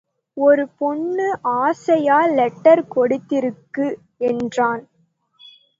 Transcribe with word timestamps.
ஒரு 0.37 0.63
பொண்ணு 0.79 1.27
ஆசையா 1.59 2.17
லெட்டர் 2.31 2.83
கொடுத்திருக்கு 2.95 3.87
என்றான். 4.29 4.83